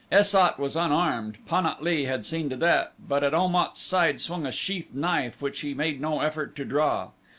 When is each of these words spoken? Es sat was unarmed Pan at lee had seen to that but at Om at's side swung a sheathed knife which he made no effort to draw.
Es 0.11 0.31
sat 0.31 0.57
was 0.57 0.75
unarmed 0.75 1.37
Pan 1.45 1.67
at 1.67 1.83
lee 1.83 2.05
had 2.05 2.25
seen 2.25 2.49
to 2.49 2.55
that 2.55 2.93
but 3.07 3.23
at 3.23 3.35
Om 3.35 3.53
at's 3.55 3.79
side 3.79 4.19
swung 4.19 4.47
a 4.47 4.51
sheathed 4.51 4.95
knife 4.95 5.43
which 5.43 5.59
he 5.59 5.75
made 5.75 6.01
no 6.01 6.21
effort 6.21 6.55
to 6.55 6.65
draw. 6.65 7.09